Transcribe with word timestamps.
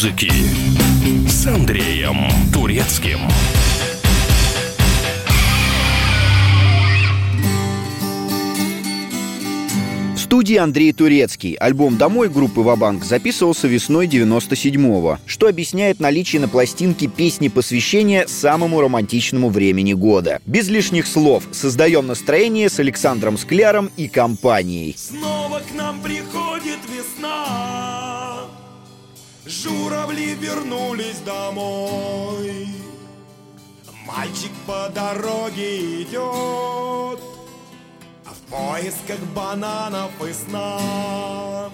музыки 0.00 0.32
с 1.28 1.46
Андреем 1.46 2.16
Турецким. 2.54 3.20
студии 10.16 10.56
Андрей 10.56 10.92
Турецкий. 10.92 11.54
Альбом 11.54 11.98
«Домой» 11.98 12.30
группы 12.30 12.60
«Вабанк» 12.60 13.04
записывался 13.04 13.66
весной 13.66 14.06
97-го, 14.06 15.18
что 15.26 15.48
объясняет 15.48 16.00
наличие 16.00 16.40
на 16.40 16.48
пластинке 16.48 17.08
песни 17.08 17.48
посвящения 17.48 18.26
самому 18.26 18.80
романтичному 18.80 19.50
времени 19.50 19.92
года. 19.92 20.40
Без 20.46 20.68
лишних 20.68 21.06
слов 21.08 21.44
создаем 21.52 22.06
настроение 22.06 22.70
с 22.70 22.78
Александром 22.78 23.36
Скляром 23.36 23.90
и 23.98 24.08
компанией. 24.08 24.94
Снова 24.96 25.60
к 25.68 25.74
нам 25.76 26.00
приходит 26.00 26.39
Журавли 29.50 30.34
вернулись 30.34 31.18
домой. 31.26 32.68
Мальчик 34.06 34.52
по 34.64 34.88
дороге 34.94 36.02
идет, 36.02 37.18
в 38.24 38.48
поисках 38.48 39.18
бананов 39.34 40.12
и 40.24 40.32
сна. 40.32 41.68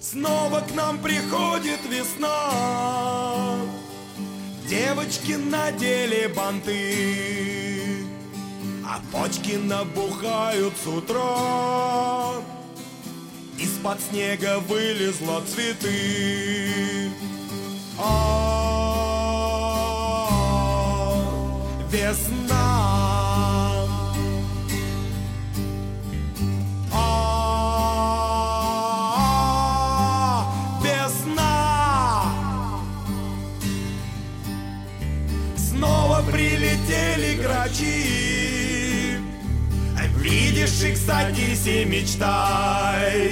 Снова 0.00 0.62
к 0.62 0.74
нам 0.74 0.98
приходит 0.98 1.78
весна. 1.88 2.50
Девочки 4.66 5.32
надели 5.32 6.26
банты 6.26 8.04
А 8.84 9.00
почки 9.12 9.52
набухают 9.52 10.74
с 10.82 10.86
утра 10.88 12.42
Из-под 13.58 14.00
снега 14.00 14.58
вылезла 14.60 15.42
цветы. 15.46 17.10
А 17.98 18.34
Весна. 21.90 22.64
Прилетели 36.34 37.36
грачи 37.40 38.13
Видишь 40.24 40.82
их, 40.82 40.96
садись 40.96 41.66
и 41.66 41.84
мечтай. 41.84 43.30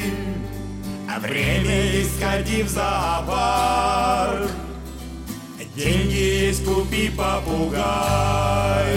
А 1.08 1.18
время 1.18 1.86
есть, 1.86 2.22
ходи 2.22 2.62
в 2.62 2.68
зоопарк. 2.68 4.50
Деньги 5.74 6.44
есть, 6.44 6.66
купи 6.66 7.08
попугай 7.08 8.92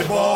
В 0.00 0.29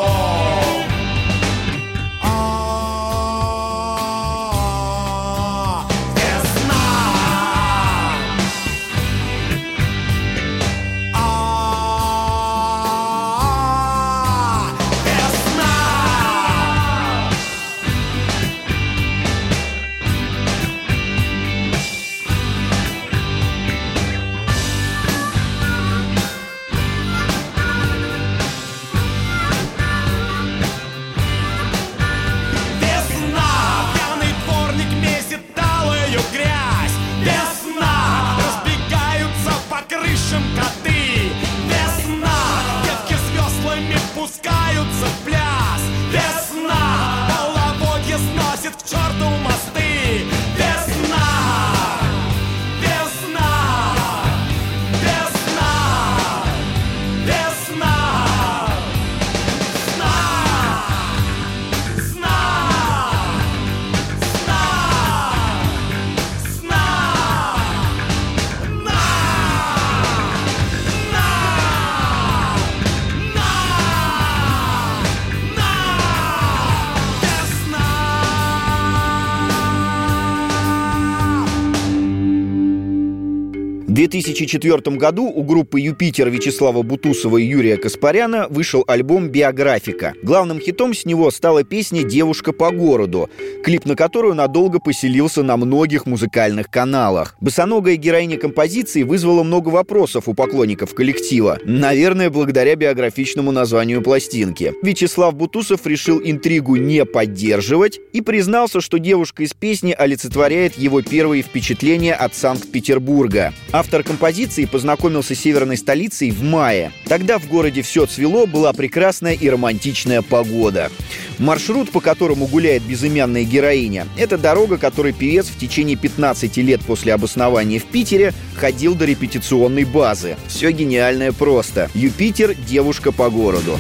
2004 83.95 84.97
году 84.97 85.27
у 85.27 85.45
группы 85.45 85.81
«Юпитер» 85.81 86.29
Вячеслава 86.29 86.83
Бутусова 86.83 87.37
и 87.37 87.45
Юрия 87.45 87.77
Каспаряна 87.77 88.49
вышел 88.51 88.83
альбом 88.89 89.29
«Биографика». 89.29 90.15
Главным 90.21 90.59
хитом 90.59 90.95
с 90.95 91.05
него 91.05 91.31
стала 91.31 91.63
песня 91.63 92.03
«Девушка 92.03 92.53
по 92.53 92.73
городу», 92.73 93.31
клип 93.63 93.85
на 93.85 93.95
которую 93.95 94.35
надолго 94.35 94.81
поселился 94.81 95.45
на 95.45 95.57
многих 95.57 96.07
музыкальных 96.07 96.73
каналах. 96.73 97.37
Босоногая 97.41 97.95
героиня 97.95 98.37
композиции 98.37 99.05
вызвала 99.05 99.45
много 99.45 99.69
вопросов 99.69 100.29
у 100.29 100.35
поклонников 100.35 100.93
коллектива. 100.93 101.61
Наверное, 101.65 102.31
благодаря 102.31 102.75
биографичному 102.75 103.53
названию 103.53 104.03
пластинки. 104.03 104.75
Вячеслав 104.83 105.37
Бутусов 105.37 105.87
решил 105.87 106.21
интригу 106.21 106.75
не 106.75 107.05
поддерживать 107.05 108.01
и 108.13 108.23
признался, 108.23 108.81
что 108.81 108.99
девушка 108.99 109.45
из 109.45 109.55
песни 109.55 109.95
олицетворяет 109.97 110.77
его 110.77 111.01
первые 111.01 111.45
впечатления 111.45 112.15
от 112.15 112.35
Санкт-Петербурга. 112.35 113.55
А 113.71 113.84
Автор 113.85 114.03
композиции 114.03 114.65
познакомился 114.65 115.35
с 115.35 115.41
северной 115.41 115.77
столицей 115.77 116.31
в 116.31 116.43
мае. 116.43 116.91
Тогда 117.07 117.39
в 117.39 117.47
городе 117.47 117.83
все 117.83 118.07
цвело, 118.07 118.47
была 118.47 118.73
прекрасная 118.73 119.35
и 119.35 119.47
романтичная 119.47 120.23
погода. 120.23 120.91
Маршрут, 121.39 121.91
по 121.91 122.01
которому 122.01 122.47
гуляет 122.47 122.83
безымянная 122.83 123.45
героиня, 123.45 124.07
это 124.17 124.39
дорога, 124.39 124.79
которой 124.79 125.13
певец 125.13 125.49
в 125.49 125.59
течение 125.59 125.97
15 125.97 126.57
лет 126.57 126.81
после 126.81 127.13
обоснования 127.13 127.79
в 127.79 127.85
Питере 127.85 128.33
ходил 128.57 128.95
до 128.95 129.05
репетиционной 129.05 129.85
базы. 129.85 130.39
Все 130.49 130.71
гениальное 130.71 131.33
просто. 131.33 131.91
Юпитер– 131.93 132.55
девушка 132.67 133.13
по 133.13 133.29
городу. 133.29 133.79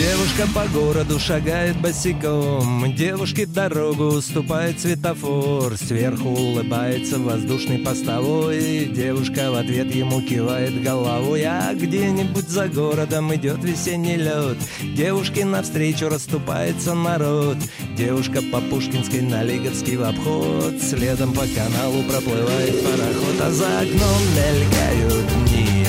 Девушка 0.00 0.48
по 0.54 0.66
городу 0.68 1.18
шагает 1.18 1.76
босиком. 1.76 2.90
Девушке 2.96 3.44
дорогу 3.44 4.04
уступает 4.04 4.80
светофор. 4.80 5.76
Сверху 5.76 6.30
улыбается 6.30 7.18
воздушный 7.18 7.80
постовой. 7.80 8.86
Девушка 8.86 9.50
в 9.50 9.56
ответ 9.56 9.94
ему 9.94 10.22
кивает 10.22 10.82
головой. 10.82 11.44
А 11.44 11.74
где-нибудь 11.74 12.48
за 12.48 12.68
городом 12.68 13.34
идет 13.34 13.62
весенний 13.62 14.16
лед. 14.16 14.56
Девушке 14.96 15.44
навстречу 15.44 16.08
расступается 16.08 16.94
народ. 16.94 17.58
Девушка 17.94 18.40
по 18.50 18.62
Пушкинской 18.62 19.20
на 19.20 19.42
Лиговский 19.42 19.96
в 19.96 20.04
обход. 20.04 20.80
Следом 20.80 21.34
по 21.34 21.42
каналу 21.42 22.02
проплывает 22.04 22.82
пароход. 22.82 23.40
А 23.42 23.50
за 23.50 23.80
окном 23.80 24.22
мелькают 24.34 25.26
дни. 25.44 25.84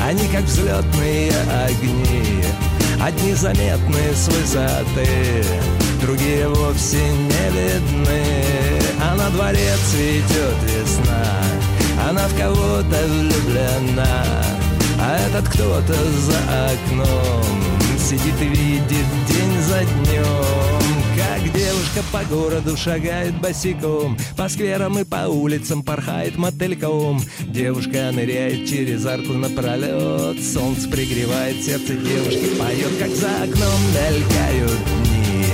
Они 0.00 0.28
как 0.28 0.44
взлетные 0.44 1.32
огни 1.66 2.67
Одни 3.00 3.32
заметны 3.34 4.12
с 4.12 4.28
высоты, 4.28 5.44
другие 6.02 6.48
вовсе 6.48 6.98
не 6.98 7.50
видны. 7.50 8.22
А 9.00 9.14
на 9.14 9.30
дворе 9.30 9.72
цветет 9.90 10.56
весна, 10.64 11.24
она 12.08 12.26
в 12.26 12.36
кого-то 12.36 13.06
влюблена. 13.06 14.44
А 15.00 15.16
этот 15.28 15.48
кто-то 15.48 15.94
за 15.94 16.38
окном 16.66 17.44
сидит 17.98 18.34
и 18.40 18.48
видит 18.48 19.06
день 19.28 19.62
за 19.62 19.84
днем. 19.84 20.77
Как 21.18 21.42
девушка 21.52 22.04
по 22.12 22.24
городу 22.32 22.76
шагает 22.76 23.40
босиком 23.40 24.16
По 24.36 24.48
скверам 24.48 25.00
и 25.00 25.04
по 25.04 25.26
улицам 25.26 25.82
порхает 25.82 26.36
мотыльком 26.36 27.20
Девушка 27.40 28.12
ныряет 28.12 28.68
через 28.68 29.04
арку 29.04 29.32
напролет 29.32 30.40
Солнце 30.40 30.88
пригревает 30.88 31.56
сердце 31.64 31.94
девушки 31.94 32.54
Поет, 32.56 32.96
как 33.00 33.10
за 33.10 33.30
окном 33.42 33.80
мелькают 33.90 34.78
дни 35.02 35.44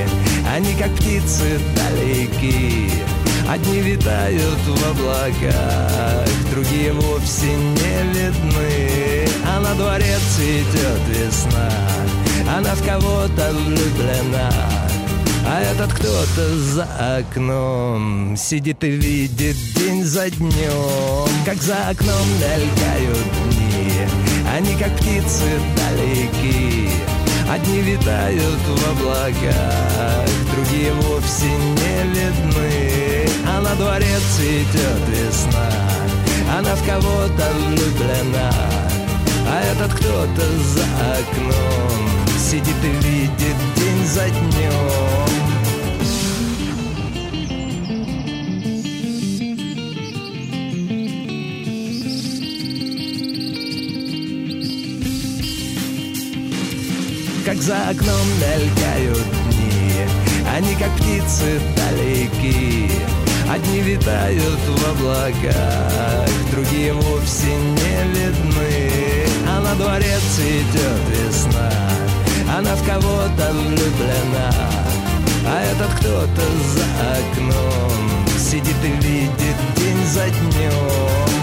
Они 0.55 0.75
как 0.75 0.95
птицы 0.97 1.59
далеки 1.75 2.91
Одни 3.49 3.81
витают 3.81 4.59
в 4.67 4.91
облаках, 4.91 6.27
другие 6.51 6.93
вовсе 6.95 7.47
не 7.47 8.13
видны. 8.15 9.29
А 9.47 9.61
на 9.61 9.75
дворе 9.75 10.17
цветет 10.35 11.03
весна, 11.09 11.71
она 12.49 12.75
в 12.75 12.83
кого-то 12.83 13.53
влюблена. 13.53 14.84
А 15.47 15.61
этот 15.61 15.93
кто-то 15.93 16.57
за 16.57 17.19
окном 17.19 18.35
Сидит 18.37 18.83
и 18.83 18.91
видит 18.91 19.57
день 19.77 20.03
за 20.03 20.31
днем. 20.31 21.29
Как 21.45 21.61
за 21.61 21.91
окном 21.91 22.27
мелькают 22.41 23.19
дни 23.51 23.93
Они 24.57 24.75
как 24.77 24.97
птицы 24.97 25.61
далеки. 25.77 26.89
Одни 27.51 27.81
витают 27.83 28.41
в 28.41 28.91
облаках 28.91 30.29
Другие 30.55 30.93
вовсе 30.95 31.47
не 31.47 32.09
видны. 32.09 33.29
А 33.47 33.61
на 33.61 33.75
дворе 33.75 34.17
цветет 34.35 35.09
весна 35.09 35.71
Она 36.57 36.75
в 36.75 36.87
кого-то 36.87 37.53
влюблена. 37.67 38.51
А 39.47 39.63
этот 39.73 39.93
кто-то 39.93 40.43
за 40.75 40.85
окном 41.13 42.09
Сидит 42.39 42.77
и 42.83 43.07
видит 43.07 43.57
день 43.77 43.84
за 44.05 44.29
днем 44.29 45.25
как 57.45 57.57
за 57.63 57.89
окном 57.91 58.27
мелькают 58.41 59.25
дни 59.51 59.93
Они 60.55 60.75
как 60.75 60.91
птицы 60.97 61.61
далеки. 61.77 62.91
Одни 63.51 63.81
витают 63.81 64.61
в 64.67 64.91
облаках 64.91 66.29
Другие 66.51 66.93
вовсе 66.93 67.47
не 67.47 68.13
видны. 68.13 69.27
А 69.49 69.61
на 69.61 69.75
дворе 69.77 70.19
цветет 70.35 71.01
весна 71.11 71.94
Она 72.57 72.77
в 72.77 72.87
кого-то 72.87 73.53
влюблена 73.53 74.53
А 75.45 75.61
этот 75.73 75.93
кто-то 75.99 76.43
за 76.73 76.85
окном 77.19 78.29
Сидит 78.39 78.77
и 78.85 78.91
видит 79.05 79.57
день 79.77 80.07
за 80.07 80.31
днем 80.31 81.34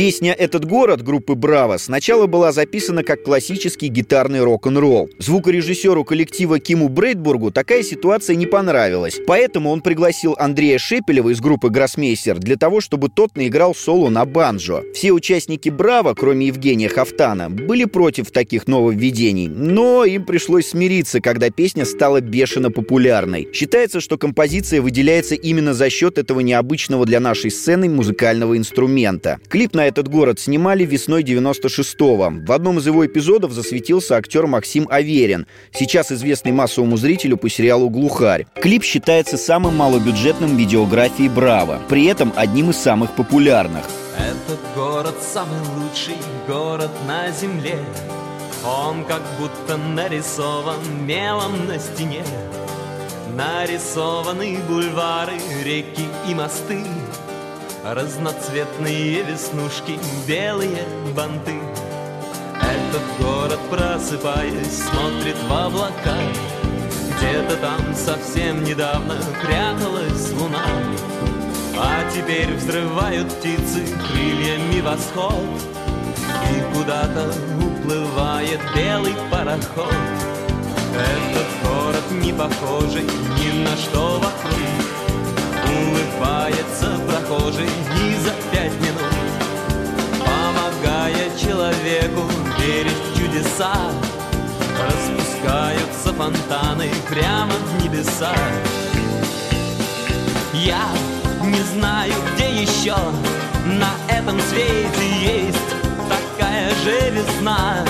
Песня 0.00 0.32
«Этот 0.32 0.64
город» 0.64 1.02
группы 1.02 1.34
«Браво» 1.34 1.76
сначала 1.76 2.26
была 2.26 2.52
записана 2.52 3.04
как 3.04 3.22
классический 3.22 3.88
гитарный 3.88 4.42
рок-н-ролл. 4.42 5.10
Звукорежиссеру 5.18 6.04
коллектива 6.06 6.58
Киму 6.58 6.88
Брейдбургу 6.88 7.50
такая 7.50 7.82
ситуация 7.82 8.34
не 8.34 8.46
понравилась, 8.46 9.20
поэтому 9.26 9.68
он 9.68 9.82
пригласил 9.82 10.34
Андрея 10.38 10.78
Шепелева 10.78 11.28
из 11.28 11.42
группы 11.42 11.68
«Гроссмейстер» 11.68 12.38
для 12.38 12.56
того, 12.56 12.80
чтобы 12.80 13.10
тот 13.10 13.36
наиграл 13.36 13.74
соло 13.74 14.08
на 14.08 14.24
банджо. 14.24 14.84
Все 14.94 15.12
участники 15.12 15.68
«Браво», 15.68 16.14
кроме 16.14 16.46
Евгения 16.46 16.88
Хафтана, 16.88 17.50
были 17.50 17.84
против 17.84 18.30
таких 18.30 18.68
нововведений, 18.68 19.48
но 19.48 20.06
им 20.06 20.24
пришлось 20.24 20.68
смириться, 20.68 21.20
когда 21.20 21.50
песня 21.50 21.84
стала 21.84 22.22
бешено 22.22 22.70
популярной. 22.70 23.48
Считается, 23.52 24.00
что 24.00 24.16
композиция 24.16 24.80
выделяется 24.80 25.34
именно 25.34 25.74
за 25.74 25.90
счет 25.90 26.16
этого 26.16 26.40
необычного 26.40 27.04
для 27.04 27.20
нашей 27.20 27.50
сцены 27.50 27.90
музыкального 27.90 28.56
инструмента. 28.56 29.38
Клип 29.50 29.74
на 29.74 29.89
этот 29.90 30.08
город 30.08 30.38
снимали 30.38 30.84
весной 30.84 31.24
96-го. 31.24 32.46
В 32.46 32.52
одном 32.52 32.78
из 32.78 32.86
его 32.86 33.04
эпизодов 33.04 33.52
засветился 33.52 34.16
актер 34.16 34.46
Максим 34.46 34.86
Аверин, 34.88 35.46
сейчас 35.72 36.12
известный 36.12 36.52
массовому 36.52 36.96
зрителю 36.96 37.36
по 37.36 37.50
сериалу 37.50 37.90
«Глухарь». 37.90 38.46
Клип 38.54 38.84
считается 38.84 39.36
самым 39.36 39.76
малобюджетным 39.76 40.56
видеографией 40.56 41.28
«Браво», 41.28 41.80
при 41.88 42.06
этом 42.06 42.32
одним 42.36 42.70
из 42.70 42.76
самых 42.76 43.16
популярных. 43.16 43.84
Этот 44.16 44.60
город 44.76 45.16
самый 45.20 45.58
лучший 45.76 46.16
город 46.46 46.90
на 47.06 47.30
земле 47.32 47.78
Он 48.64 49.04
как 49.04 49.22
будто 49.38 49.76
нарисован 49.76 51.06
мелом 51.06 51.66
на 51.66 51.78
стене 51.78 52.22
Нарисованы 53.34 54.58
бульвары, 54.68 55.38
реки 55.64 56.04
и 56.28 56.34
мосты 56.34 56.84
Разноцветные 57.82 59.22
веснушки, 59.22 59.98
белые 60.28 60.84
банты. 61.16 61.54
Этот 62.60 63.02
город, 63.18 63.58
просыпаясь, 63.70 64.82
смотрит 64.82 65.36
в 65.48 65.52
облака. 65.52 66.18
Где-то 67.16 67.56
там 67.56 67.94
совсем 67.94 68.64
недавно 68.64 69.16
пряталась 69.42 70.30
луна. 70.32 70.62
А 71.78 72.04
теперь 72.10 72.52
взрывают 72.54 73.32
птицы 73.32 73.86
крыльями 74.06 74.82
восход. 74.82 75.32
И 76.52 76.76
куда-то 76.76 77.32
уплывает 77.64 78.60
белый 78.76 79.14
пароход. 79.30 79.94
Этот 80.94 81.46
город 81.64 82.04
не 82.22 82.32
похожий 82.34 83.04
ни 83.04 83.64
на 83.64 83.74
что 83.78 84.18
вокруг 84.18 84.99
Улыбается 85.88 86.98
прохожий 87.08 87.66
и 87.66 88.16
за 88.16 88.32
пять 88.50 88.74
минут. 88.80 89.14
Помогая 90.18 91.30
человеку 91.38 92.22
верить 92.58 93.00
в 93.12 93.18
чудеса 93.18 93.74
Распускаются 94.80 96.12
фонтаны 96.14 96.90
прямо 97.08 97.52
в 97.52 97.82
небеса. 97.82 98.34
Я 100.54 100.86
не 101.42 101.60
знаю, 101.74 102.12
где 102.34 102.62
еще 102.62 102.96
на 103.66 103.92
этом 104.08 104.40
свете 104.40 105.06
есть 105.20 105.58
такая 106.08 106.70
же 106.76 107.10
весна. 107.10 107.84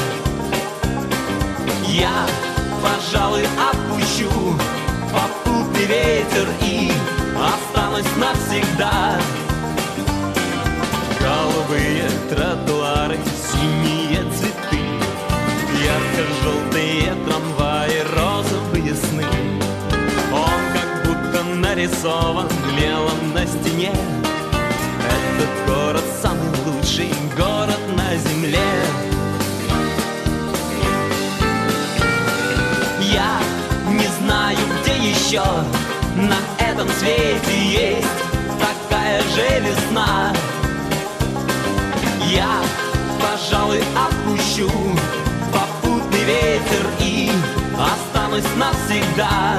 Я, 1.86 2.26
пожалуй, 2.82 3.44
отпущу 3.70 4.30
попутный 5.12 5.84
ветер 5.84 6.48
и 6.62 6.92
осталось 7.40 8.06
навсегда. 8.16 9.18
Голубые 11.20 12.08
тротуары, 12.28 13.18
синие 13.52 14.22
цветы, 14.32 14.80
ярко-желтые 15.84 17.14
трамваи, 17.26 18.02
розовые 18.16 18.94
сны. 18.94 19.24
Он 20.32 20.60
как 20.74 21.06
будто 21.06 21.44
нарисован 21.44 22.48
мелом 22.78 23.32
на 23.34 23.46
стене. 23.46 23.92
Этот 25.06 25.66
город 25.66 26.04
самый 26.22 26.48
лучший 26.66 27.12
город 27.36 27.80
на 27.96 28.16
земле. 28.16 28.58
Я 33.12 33.40
не 33.88 34.06
знаю, 34.24 34.58
где 34.82 35.10
еще 35.10 35.42
весна? 39.90 40.32
Я, 42.30 42.62
пожалуй, 43.20 43.82
отпущу 43.96 44.70
попутный 45.52 46.24
ветер 46.24 46.86
и 47.00 47.30
останусь 47.76 48.44
навсегда 48.56 49.58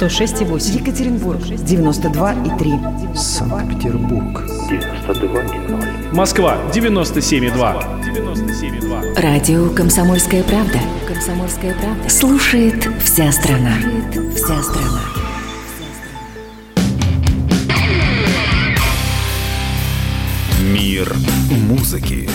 106,8. 0.00 0.80
Екатеринбург 0.80 1.40
92,3. 1.42 3.14
Санкт-Петербург. 3.14 4.40
92,0. 4.70 6.14
Москва 6.14 6.56
97,2. 6.72 7.52
97,2. 8.02 9.20
Радио 9.20 9.68
«Комсомольская 9.68 10.42
правда». 10.44 10.78
«Комсомольская 11.06 11.74
правда». 11.74 12.08
Слушает 12.08 12.88
вся 13.04 13.30
страна. 13.30 13.74
Слушает 13.82 14.34
вся 14.36 14.62
страна. 14.62 15.00
Мир 20.72 21.14
музыки. 21.68 22.26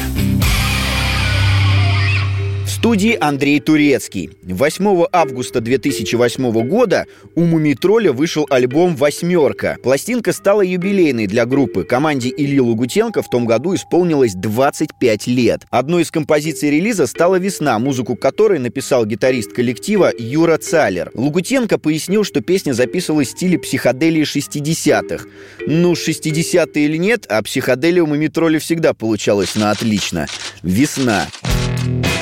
Студии 2.85 3.17
Андрей 3.19 3.59
Турецкий. 3.61 4.29
8 4.43 5.05
августа 5.11 5.59
2008 5.59 6.67
года 6.67 7.07
у 7.33 7.41
Мумитроля 7.41 8.13
вышел 8.13 8.45
альбом 8.47 8.95
«Восьмерка». 8.95 9.77
Пластинка 9.81 10.31
стала 10.33 10.61
юбилейной 10.61 11.25
для 11.25 11.47
группы. 11.47 11.83
Команде 11.83 12.29
Ильи 12.29 12.59
Лугутенко 12.59 13.23
в 13.23 13.29
том 13.31 13.47
году 13.47 13.73
исполнилось 13.73 14.35
25 14.35 15.25
лет. 15.25 15.65
Одной 15.71 16.03
из 16.03 16.11
композиций 16.11 16.69
релиза 16.69 17.07
стала 17.07 17.37
«Весна», 17.37 17.79
музыку 17.79 18.15
которой 18.15 18.59
написал 18.59 19.03
гитарист 19.07 19.51
коллектива 19.51 20.11
Юра 20.15 20.59
Цалер. 20.59 21.09
Лугутенко 21.15 21.79
пояснил, 21.79 22.23
что 22.23 22.41
песня 22.41 22.73
записывалась 22.73 23.29
в 23.29 23.31
стиле 23.31 23.57
психоделии 23.57 24.21
60-х. 24.21 25.25
Ну, 25.65 25.93
60-е 25.93 26.85
или 26.85 26.97
нет, 26.97 27.25
а 27.29 27.41
психоделия 27.41 28.03
у 28.03 28.05
Мумитроля 28.05 28.59
всегда 28.59 28.93
получалась 28.93 29.55
на 29.55 29.71
отлично. 29.71 30.27
«Весна». 30.61 31.25
Весна, 31.25 32.14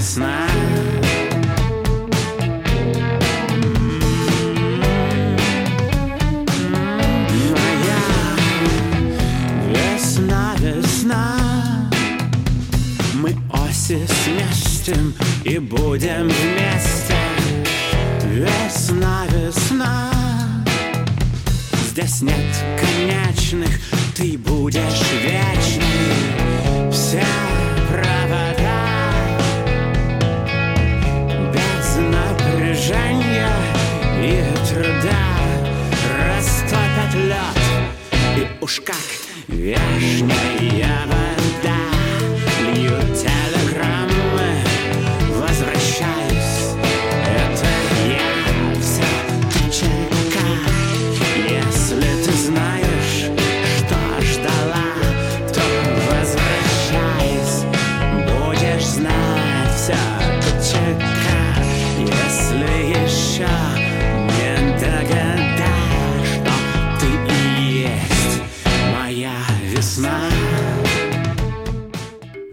весна. 0.00 0.46
Моя 7.50 8.02
весна, 9.68 10.54
весна. 10.58 11.36
Мы 13.14 13.36
оси 13.52 14.06
сместим 14.06 15.14
и 15.44 15.58
будем 15.58 16.28
вместе. 16.28 17.18
Весна, 18.24 19.26
весна. 19.28 20.10
Здесь 21.90 22.22
нет 22.22 22.64
конечных, 22.80 23.78
ты 24.16 24.38
будешь 24.38 25.12
вечный. 25.22 26.90
Все 26.90 27.22
уж 38.70 38.80
как 38.82 38.96
вешняя. 39.48 41.04
вода 41.06 41.29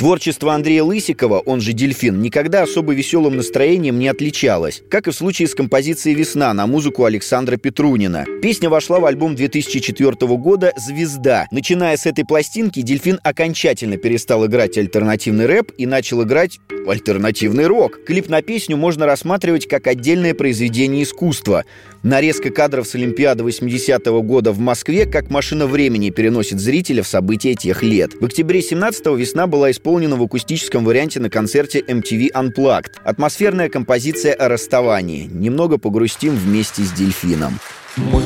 Творчество 0.08 0.54
Андрея 0.54 0.84
Лысикова, 0.84 1.40
он 1.40 1.60
же 1.60 1.74
«Дельфин», 1.74 2.22
никогда 2.22 2.64
особо 2.64 2.94
веселым 2.94 3.36
настроением 3.36 4.00
не 4.00 4.08
отличалось, 4.08 4.82
как 4.90 5.10
и 5.10 5.12
в 5.12 5.14
случае 5.14 5.50
с 5.50 5.54
композицией 5.54 6.16
«Весна» 6.16 6.54
на 6.54 6.66
музыку 6.66 7.04
Александра 7.04 7.58
Петрунина. 7.58 8.24
Песня 8.42 8.70
вошла 8.70 9.02
в 9.02 9.06
альбом 9.06 9.36
2004 9.36 10.16
года 10.38 10.72
«Звезда». 10.78 11.48
Начиная 11.52 11.98
с 11.98 12.06
этой 12.06 12.24
пластинки, 12.24 12.84
«Дельфин» 12.84 13.20
окончательно 13.22 13.98
перестал 13.98 14.46
играть 14.46 14.78
альтернативный 14.78 15.46
рэп 15.46 15.74
и 15.78 15.86
начал 15.86 16.24
играть 16.24 16.62
альтернативный 16.88 17.68
рок. 17.68 18.00
Клип 18.06 18.30
на 18.30 18.42
песню 18.42 18.78
можно 18.78 19.06
рассматривать 19.06 19.68
как 19.68 19.88
отдельное 19.88 20.34
произведение 20.34 21.04
искусства. 21.04 21.66
Нарезка 22.02 22.50
кадров 22.50 22.88
с 22.88 22.96
Олимпиады 22.96 23.44
80-го 23.44 24.22
года 24.22 24.54
в 24.54 24.60
Москве 24.60 25.06
как 25.06 25.30
машина 25.30 25.68
времени 25.68 26.12
переносит 26.12 26.62
зрителя 26.62 27.04
в 27.04 27.08
события 27.10 27.56
тех 27.56 27.84
лет. 27.84 28.14
В 28.22 28.24
октябре 28.24 28.62
17-го 28.62 29.14
«Весна» 29.16 29.48
была 29.48 29.72
исполнена 29.72 29.97
в 29.98 30.24
акустическом 30.24 30.86
варианте 30.86 31.20
на 31.20 31.30
концерте 31.30 31.80
MTV 31.80 32.32
Unplugged. 32.32 32.92
Атмосферная 33.04 33.70
композиция 33.70 34.34
о 34.34 34.48
расставании. 34.48 35.27
Немного 35.32 35.80
погрустим 35.80 36.36
вместе 36.36 36.84
с 36.84 36.92
дельфином. 36.92 37.60
Мы 37.96 38.22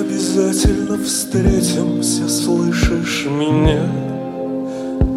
обязательно 0.00 0.96
встретимся, 1.04 2.28
слышишь 2.28 3.26
меня? 3.26 3.86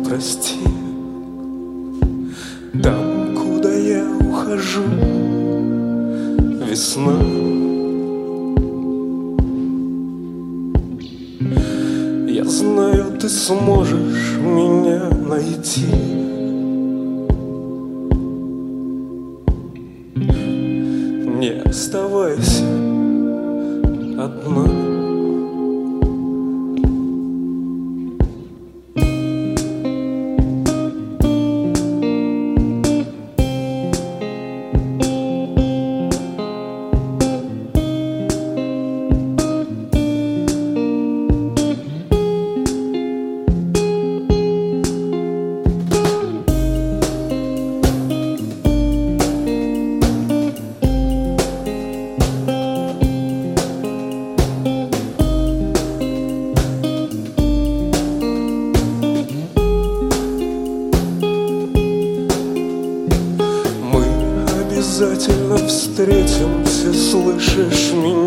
Прости, 0.08 0.60
там, 2.84 3.36
куда 3.36 3.74
я 3.74 4.06
ухожу, 4.20 4.84
весна. 6.70 7.45
Знаю, 12.50 13.18
ты 13.20 13.30
сможешь 13.30 14.38
меня 14.40 15.10
найти. 15.10 15.86
Не 20.16 21.62
оставайся 21.66 22.64
одна. 24.18 24.95
Встретимся, 65.96 66.94
слышишь 66.94 67.94
меня? 67.94 68.25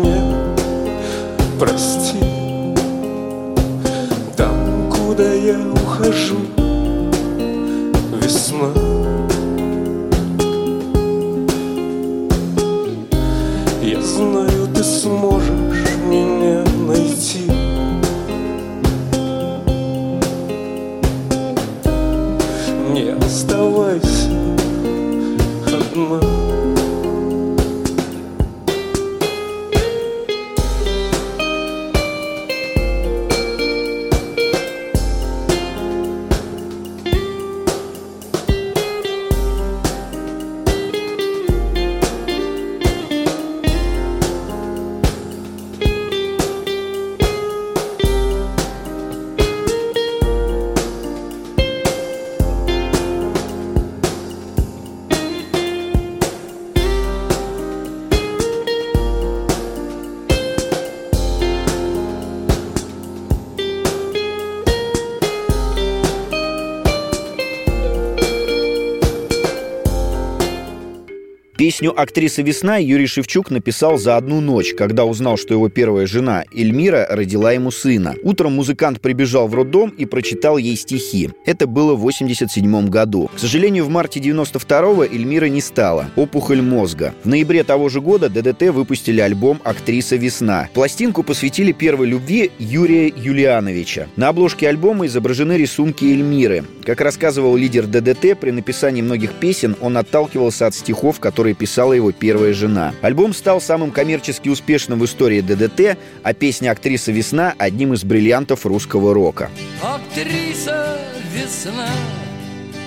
Песню 71.59 71.93
«Актриса 71.93 72.41
весна» 72.41 72.77
Юрий 72.77 73.05
Шевчук 73.05 73.51
написал 73.51 73.97
за 73.97 74.15
одну 74.15 74.39
ночь, 74.39 74.73
когда 74.77 75.03
узнал, 75.03 75.35
что 75.35 75.55
его 75.55 75.67
первая 75.67 76.07
жена 76.07 76.45
Эльмира 76.55 77.05
родила 77.09 77.51
ему 77.51 77.69
сына. 77.69 78.15
Утром 78.23 78.53
музыкант 78.53 79.01
прибежал 79.01 79.49
в 79.49 79.53
роддом 79.53 79.89
и 79.89 80.05
прочитал 80.05 80.57
ей 80.57 80.77
стихи. 80.77 81.31
Это 81.45 81.67
было 81.67 81.95
в 81.95 81.99
87 81.99 82.87
году. 82.87 83.29
К 83.35 83.39
сожалению, 83.39 83.83
в 83.83 83.89
марте 83.89 84.21
92-го 84.21 85.03
Эльмира 85.03 85.47
не 85.47 85.59
стало. 85.59 86.09
Опухоль 86.15 86.61
мозга. 86.61 87.13
В 87.25 87.27
ноябре 87.27 87.65
того 87.65 87.89
же 87.89 87.99
года 87.99 88.29
ДДТ 88.29 88.69
выпустили 88.69 89.19
альбом 89.19 89.59
«Актриса 89.65 90.15
весна». 90.15 90.69
Пластинку 90.73 91.23
посвятили 91.23 91.73
первой 91.73 92.07
любви 92.07 92.51
Юрия 92.57 93.11
Юлиановича. 93.13 94.07
На 94.15 94.29
обложке 94.29 94.69
альбома 94.69 95.07
изображены 95.07 95.57
рисунки 95.57 96.05
Эльмиры. 96.05 96.63
Как 96.85 97.01
рассказывал 97.01 97.57
лидер 97.57 97.85
ДДТ, 97.85 98.39
при 98.39 98.51
написании 98.51 99.01
многих 99.01 99.33
песен 99.33 99.75
он 99.81 99.97
отталкивался 99.97 100.65
от 100.65 100.73
стихов, 100.73 101.19
которые 101.19 101.48
писала 101.53 101.93
его 101.93 102.11
первая 102.11 102.53
жена. 102.53 102.93
Альбом 103.01 103.33
стал 103.33 103.61
самым 103.61 103.91
коммерчески 103.91 104.49
успешным 104.49 104.99
в 104.99 105.05
истории 105.05 105.41
ДДТ, 105.41 105.97
а 106.23 106.33
песня 106.33 106.71
«Актриса 106.71 107.11
весна» 107.11 107.53
одним 107.57 107.93
из 107.93 108.03
бриллиантов 108.03 108.65
русского 108.65 109.13
рока. 109.13 109.49
Актриса 109.81 110.99
весна 111.33 111.89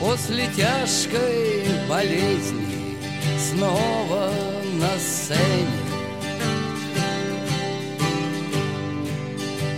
после 0.00 0.44
тяжкой 0.56 1.64
болезни 1.88 2.96
снова 3.38 4.30
на 4.80 4.98
сцене. 4.98 5.92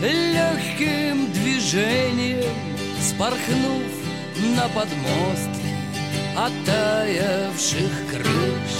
Легким 0.00 1.32
движением 1.32 2.44
спорхнув 3.00 3.82
на 4.56 4.68
подмостки 4.68 5.63
оттаявших 6.36 7.92
крыш. 8.10 8.74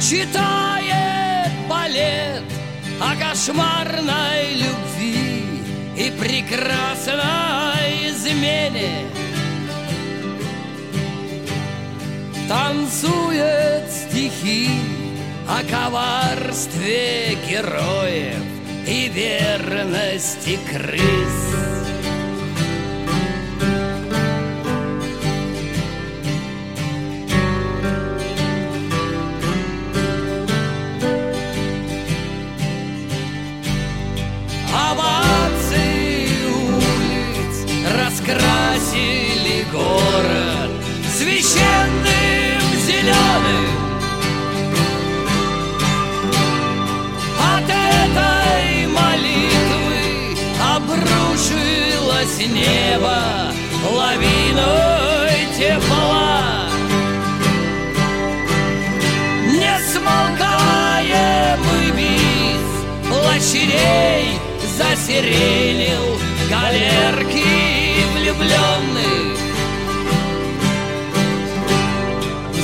Читает 0.00 1.52
балет 1.68 2.42
о 3.00 3.14
кошмарной 3.16 4.54
любви 4.54 5.62
и 5.96 6.10
прекрасной 6.20 8.10
измене. 8.10 9.06
Танцует 12.48 13.90
стихи 13.90 14.68
о 15.48 15.62
коварстве 15.70 17.38
героев 17.48 18.42
и 18.86 19.08
верности 19.08 20.58
крыс. 20.70 21.71
Неба 52.46 53.52
лавиной 53.90 55.46
тепла. 55.56 56.68
Не 59.46 59.78
смолкаемый 59.92 61.90
бис 61.96 62.66
площадей 63.08 64.24
засиренил 64.78 66.18
галерки 66.50 67.44
влюбленных. 68.14 69.38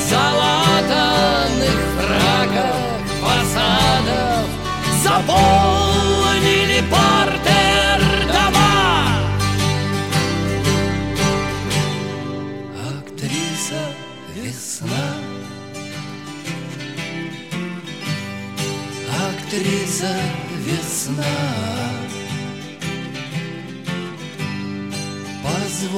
Залатанных 0.09 1.79
фраках 1.97 2.77
фасадов 3.21 4.47
заполнили 5.03 5.88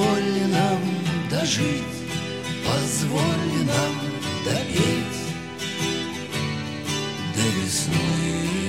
Позволь 0.01 0.47
нам 0.47 0.79
дожить, 1.29 1.83
позволь 2.65 3.65
нам 3.67 3.95
допеть 4.43 5.21
до 7.35 7.41
весны. 7.41 8.60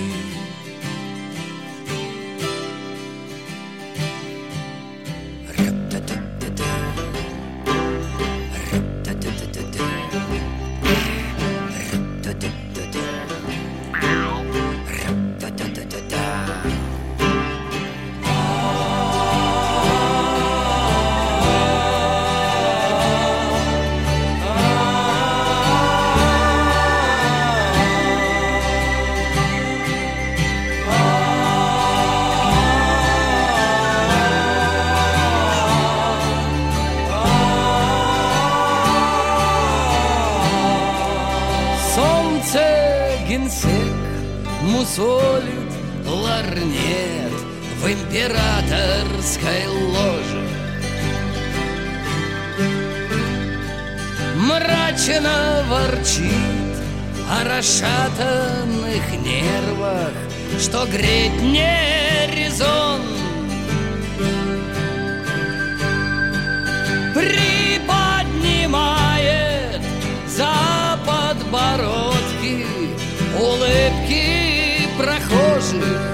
Прохожих 75.73 76.13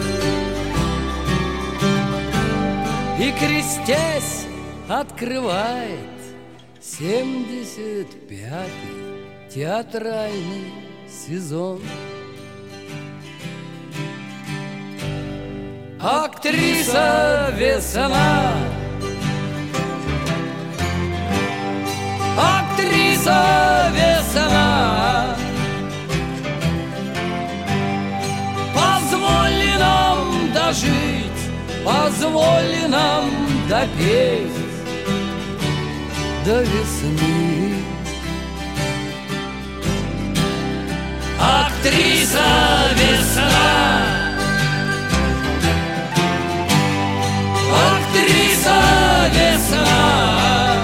И 3.19 3.33
крестясь 3.33 4.47
открывает 4.89 5.99
семьдесят 6.81 8.29
пятый 8.29 9.51
театральный 9.53 10.73
сезон. 11.09 11.81
Актриса 16.01 17.53
весна. 17.57 18.53
Актриса 22.37 23.91
весна 23.93 25.08
дожить 30.69 31.41
Позволь 31.85 32.89
нам 32.89 33.31
допеть 33.69 34.53
До 36.45 36.63
весны. 36.63 37.75
Актриса 41.41 42.41
весна. 42.97 44.03
Актриса 47.87 48.81
весна. 49.35 50.75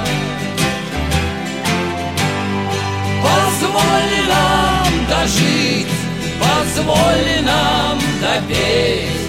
Позволь 3.22 4.28
нам 4.28 4.86
дожить, 5.08 5.94
позволь 6.40 7.44
нам 7.44 7.98
допеть 8.20 9.23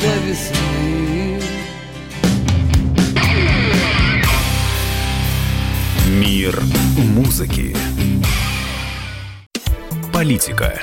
до 0.00 0.16
весны. 0.26 1.42
Мир 6.08 6.60
музыки. 6.96 7.76
Политика. 10.12 10.82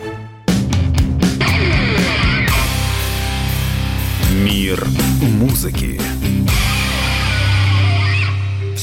Мир 4.61 4.85
музыки. 5.39 5.99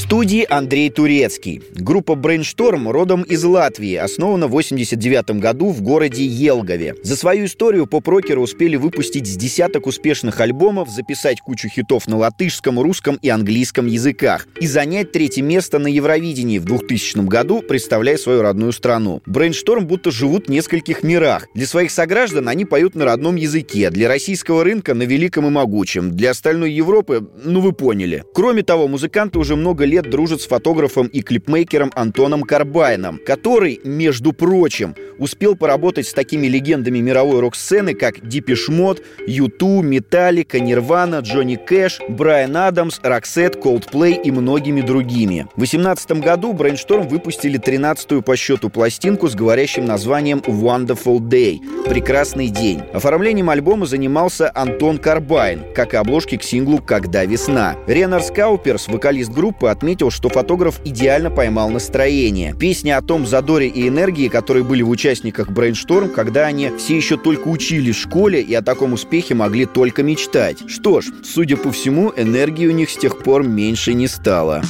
Студии 0.09 0.47
Андрей 0.49 0.89
Турецкий. 0.89 1.61
Группа 1.75 2.13
Brainstorm 2.13 2.91
родом 2.91 3.25
из 3.25 3.45
Латвии, 3.45 3.95
основана 3.95 4.47
в 4.47 4.53
89 4.53 5.33
году 5.33 5.69
в 5.69 5.83
городе 5.83 6.25
Елгове. 6.25 6.95
За 7.03 7.15
свою 7.15 7.45
историю 7.45 7.87
поп-рокеры 7.87 8.41
успели 8.41 8.77
выпустить 8.77 9.27
с 9.27 9.37
десяток 9.37 9.87
успешных 9.87 10.41
альбомов, 10.41 10.89
записать 10.89 11.43
кучу 11.43 11.69
хитов 11.69 12.09
на 12.09 12.17
латышском, 12.17 12.81
русском 12.81 13.19
и 13.21 13.29
английском 13.29 13.85
языках 13.85 14.49
и 14.59 14.67
занять 14.67 15.13
третье 15.13 15.43
место 15.43 15.79
на 15.79 15.89
Евровидении 15.89 16.59
в 16.59 16.65
2000 16.65 17.27
году, 17.27 17.61
представляя 17.61 18.17
свою 18.17 18.41
родную 18.41 18.73
страну. 18.73 19.21
Brainstorm 19.27 19.83
будто 19.83 20.11
живут 20.11 20.47
в 20.47 20.51
нескольких 20.51 21.03
мирах. 21.03 21.49
Для 21.55 21.67
своих 21.67 21.91
сограждан 21.91 22.49
они 22.49 22.65
поют 22.65 22.95
на 22.95 23.05
родном 23.05 23.37
языке, 23.37 23.91
для 23.91 24.09
российского 24.09 24.65
рынка 24.65 24.95
на 24.95 25.03
великом 25.03 25.49
и 25.49 25.51
могучем, 25.51 26.17
для 26.17 26.31
остальной 26.31 26.73
Европы, 26.73 27.29
ну 27.45 27.61
вы 27.61 27.73
поняли. 27.73 28.25
Кроме 28.33 28.63
того, 28.63 28.89
музыканты 28.89 29.39
уже 29.39 29.55
много 29.55 29.85
лет 29.85 29.98
дружит 30.07 30.41
с 30.41 30.47
фотографом 30.47 31.07
и 31.07 31.23
клипмейкером 31.23 31.93
Антоном 31.95 32.43
Карбайном, 32.43 33.21
который, 33.25 33.81
между 33.85 34.33
прочим, 34.33 34.95
успел 35.19 35.57
поработать 35.57 36.07
с 36.07 36.13
такими 36.13 36.47
легендами 36.47 36.99
мировой 36.99 37.41
рок-сцены, 37.41 37.95
как 37.95 38.27
Depeche 38.27 38.69
Mode, 38.69 39.03
U2, 39.27 39.83
Metallica, 39.83 40.61
Nirvana, 40.61 41.21
Джонни 41.21 41.57
Кэш, 41.57 42.01
Брайан 42.09 42.57
Адамс, 42.57 43.01
Roxette, 43.03 43.57
Coldplay 43.57 44.21
и 44.23 44.31
многими 44.31 44.81
другими. 44.81 45.47
В 45.55 45.59
2018 45.59 46.13
году 46.21 46.53
Brainstorm 46.53 47.09
выпустили 47.09 47.59
13-ю 47.59 48.23
по 48.23 48.37
счету 48.37 48.71
пластинку 48.71 49.29
с 49.29 49.35
говорящим 49.35 49.85
названием 49.85 50.39
Wonderful 50.39 51.19
Day– 51.19 51.59
«Прекрасный 51.89 52.49
день». 52.49 52.83
Оформлением 52.93 53.51
альбома 53.51 53.87
занимался 53.87 54.51
Антон 54.55 54.99
Карбайн, 54.99 55.65
как 55.75 55.95
и 55.95 55.97
обложки 55.97 56.37
к 56.37 56.43
синглу 56.43 56.79
«Когда 56.79 57.25
весна». 57.25 57.77
Ренар 57.87 58.23
Скауперс, 58.23 58.89
вокалист 58.89 59.33
группы, 59.33 59.69
отметил, 59.69 59.88
отметил, 59.89 60.11
что 60.11 60.29
фотограф 60.29 60.83
идеально 60.85 61.31
поймал 61.31 61.71
настроение. 61.71 62.55
Песня 62.55 62.99
о 62.99 63.03
том 63.03 63.27
задоре 63.27 63.69
и 63.69 63.89
энергии, 63.89 64.29
которые 64.29 64.63
были 64.63 64.83
в 64.83 64.91
участниках 64.91 65.49
Brainstorm, 65.49 66.11
когда 66.11 66.45
они 66.45 66.71
все 66.77 66.95
еще 66.95 67.17
только 67.17 67.49
учились 67.49 67.97
в 67.97 68.03
школе 68.03 68.43
и 68.43 68.53
о 68.53 68.61
таком 68.61 68.93
успехе 68.93 69.35
могли 69.35 69.65
только 69.65 70.03
мечтать. 70.03 70.59
Что 70.67 71.01
ж, 71.01 71.07
судя 71.25 71.57
по 71.57 71.73
всему, 71.73 72.13
энергии 72.15 72.67
у 72.67 72.73
них 72.73 72.91
с 72.91 72.99
тех 72.99 73.23
пор 73.23 73.45
меньше 73.45 73.95
не 73.95 74.09
стало. 74.09 74.63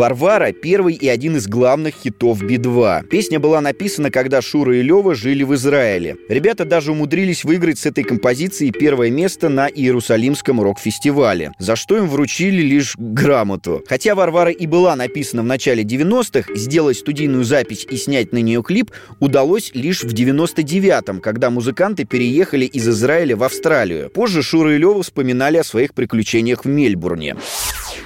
«Варвара»— 0.00 0.52
первый 0.62 0.94
и 0.94 1.06
один 1.08 1.36
из 1.36 1.46
главных 1.46 1.92
хитов 1.94 2.42
Би-2. 2.42 3.08
Песня 3.08 3.38
была 3.38 3.60
написана, 3.60 4.10
когда 4.10 4.40
Шура 4.40 4.74
и 4.78 4.80
Лева 4.80 5.14
жили 5.14 5.42
в 5.42 5.54
Израиле. 5.54 6.16
Ребята 6.30 6.64
даже 6.64 6.92
умудрились 6.92 7.44
выиграть 7.44 7.78
с 7.78 7.84
этой 7.84 8.02
композицией 8.02 8.72
первое 8.72 9.10
место 9.10 9.50
на 9.50 9.68
Иерусалимском 9.68 10.58
рок-фестивале, 10.58 11.52
за 11.58 11.76
что 11.76 11.98
им 11.98 12.08
вручили 12.08 12.62
лишь 12.62 12.94
грамоту. 12.96 13.84
Хотя 13.86 14.14
«Варвара» 14.14 14.50
и 14.50 14.66
была 14.66 14.96
написана 14.96 15.42
в 15.42 15.44
начале 15.44 15.82
90-х, 15.82 16.54
сделать 16.54 16.96
студийную 16.96 17.44
запись 17.44 17.86
и 17.90 17.98
снять 17.98 18.32
на 18.32 18.38
нее 18.38 18.62
клип 18.62 18.92
удалось 19.18 19.70
лишь 19.74 20.02
в 20.02 20.14
99-м, 20.14 21.20
когда 21.20 21.50
музыканты 21.50 22.06
переехали 22.06 22.64
из 22.64 22.88
Израиля 22.88 23.36
в 23.36 23.42
Австралию. 23.42 24.08
Позже 24.08 24.42
Шура 24.42 24.74
и 24.74 24.78
Лева 24.78 25.02
вспоминали 25.02 25.58
о 25.58 25.62
своих 25.62 25.92
приключениях 25.92 26.64
в 26.64 26.68
Мельбурне. 26.68 27.36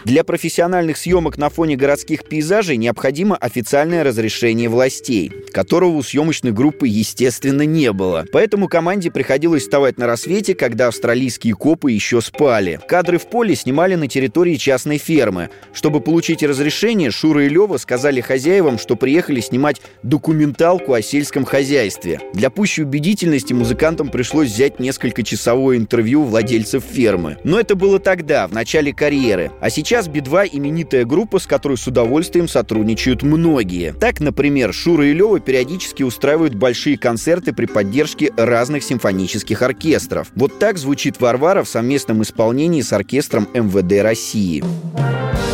Для 0.04 0.22
профессиональных 0.22 0.98
съемок 0.98 1.38
на 1.38 1.48
фоне 1.48 1.76
городских 1.76 2.24
пейзажей 2.24 2.76
необходимо 2.76 3.36
официальное 3.36 4.04
разрешение 4.04 4.68
властей, 4.68 5.32
которого 5.50 5.92
у 5.92 6.02
съемочной 6.02 6.52
группы, 6.52 6.86
естественно, 6.86 7.62
не 7.62 7.90
было. 7.90 8.26
Поэтому 8.30 8.68
команде 8.68 9.10
приходилось 9.10 9.62
вставать 9.62 9.96
на 9.96 10.06
рассвете, 10.06 10.54
когда 10.54 10.88
австралийские 10.88 11.54
копы 11.54 11.90
еще 11.90 12.20
спали. 12.20 12.80
Кадры 12.86 13.16
в 13.16 13.30
поле 13.30 13.54
снимали 13.54 13.94
на 13.94 14.06
территории 14.06 14.56
частной 14.56 14.98
фермы. 14.98 15.48
Чтобы 15.72 16.02
получить 16.02 16.42
разрешение, 16.42 17.10
Шура 17.10 17.46
и 17.46 17.48
Лева 17.48 17.78
сказали 17.78 18.20
хозяевам, 18.20 18.78
что 18.78 18.96
приехали 18.96 19.40
снимать 19.40 19.80
документалку 20.02 20.92
о 20.92 21.00
сельском 21.00 21.46
хозяйстве. 21.46 22.20
Для 22.34 22.50
пущей 22.50 22.82
убедительности 22.82 23.54
музыкантам 23.54 24.08
пришлось 24.08 24.50
взять 24.50 24.80
несколько 24.80 25.22
часовое 25.22 25.78
интервью 25.78 26.24
владельцев 26.24 26.84
фермы. 26.84 27.38
Но 27.42 27.58
это 27.58 27.74
было 27.74 27.98
тогда, 27.98 28.46
в 28.46 28.52
начале 28.52 28.92
карьеры. 28.92 29.50
А 29.62 29.70
сейчас 29.70 29.93
Сейчас 29.94 30.08
Би-2 30.08 30.48
именитая 30.50 31.04
группа, 31.04 31.38
с 31.38 31.46
которой 31.46 31.76
с 31.76 31.86
удовольствием 31.86 32.48
сотрудничают 32.48 33.22
многие. 33.22 33.92
Так, 33.92 34.18
например, 34.18 34.72
Шура 34.72 35.06
и 35.06 35.12
Лева 35.12 35.38
периодически 35.38 36.02
устраивают 36.02 36.56
большие 36.56 36.98
концерты 36.98 37.52
при 37.52 37.66
поддержке 37.66 38.32
разных 38.36 38.82
симфонических 38.82 39.62
оркестров. 39.62 40.32
Вот 40.34 40.58
так 40.58 40.78
звучит 40.78 41.20
Варвара 41.20 41.62
в 41.62 41.68
совместном 41.68 42.24
исполнении 42.24 42.80
с 42.80 42.92
оркестром 42.92 43.46
МВД 43.54 44.02
России. 44.02 44.64
Как 44.96 45.53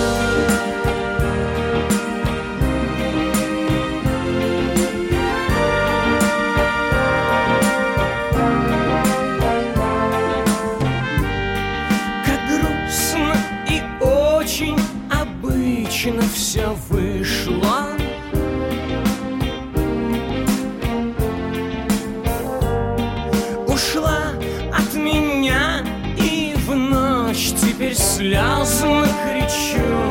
слезно 28.21 29.07
кричу 29.25 30.10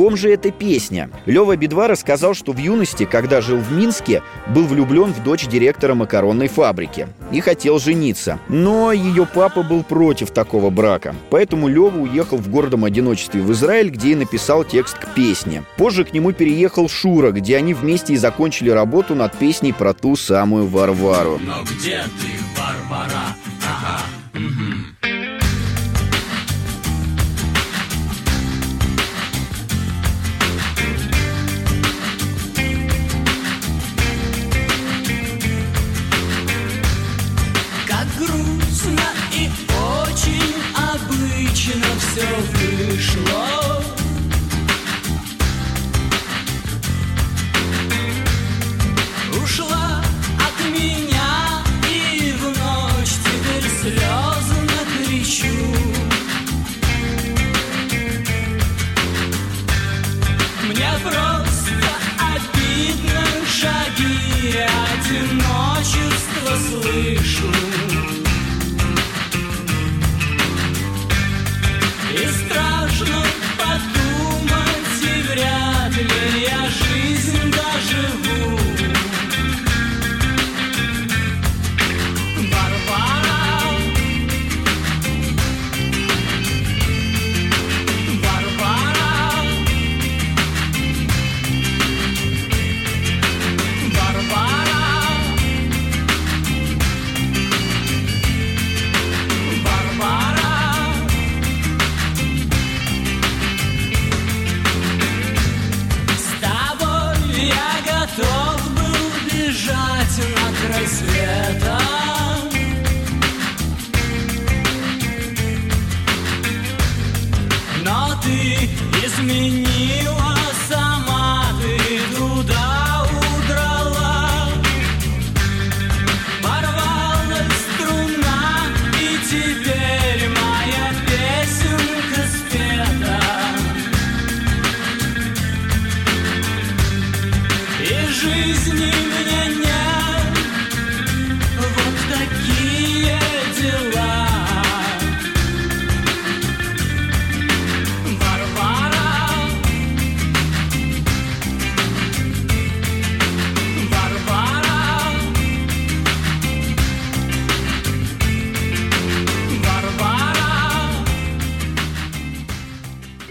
ком 0.00 0.16
же 0.16 0.30
эта 0.30 0.50
песня? 0.50 1.10
Лева 1.26 1.56
Бедва 1.56 1.86
рассказал, 1.86 2.32
что 2.32 2.52
в 2.52 2.56
юности, 2.56 3.04
когда 3.04 3.42
жил 3.42 3.58
в 3.58 3.70
Минске, 3.70 4.22
был 4.46 4.64
влюблен 4.64 5.12
в 5.12 5.22
дочь 5.22 5.46
директора 5.46 5.94
макаронной 5.94 6.48
фабрики 6.48 7.06
и 7.30 7.40
хотел 7.40 7.78
жениться. 7.78 8.38
Но 8.48 8.92
ее 8.92 9.26
папа 9.26 9.62
был 9.62 9.82
против 9.82 10.30
такого 10.30 10.70
брака. 10.70 11.14
Поэтому 11.28 11.68
Лева 11.68 11.98
уехал 11.98 12.38
в 12.38 12.48
гордом 12.48 12.86
одиночестве 12.86 13.42
в 13.42 13.52
Израиль, 13.52 13.90
где 13.90 14.12
и 14.12 14.14
написал 14.14 14.64
текст 14.64 14.98
к 14.98 15.12
песне. 15.12 15.64
Позже 15.76 16.06
к 16.06 16.14
нему 16.14 16.32
переехал 16.32 16.88
Шура, 16.88 17.30
где 17.30 17.58
они 17.58 17.74
вместе 17.74 18.14
и 18.14 18.16
закончили 18.16 18.70
работу 18.70 19.14
над 19.14 19.36
песней 19.36 19.74
про 19.74 19.92
ту 19.92 20.16
самую 20.16 20.66
Варвару. 20.66 21.38
Но 21.44 21.62
где 21.64 22.04
ты, 22.18 22.58
Варвара? 22.58 23.36
Обычно 41.60 41.84
все 41.98 42.26
вышло. 42.54 43.84
Ушла 49.42 50.02
от 50.38 50.58
меня 50.70 51.62
и 51.88 52.32
в 52.32 52.44
ночь 52.44 53.14
теперь 53.24 53.68
слезно 53.80 54.80
кричу. 54.96 55.58
Мне 60.62 60.90
просто 61.02 61.76
обидно 62.34 63.24
шаги 63.46 64.56
одиночества 64.96 66.52
слышу. 66.68 68.19
Krishna. 73.00 73.39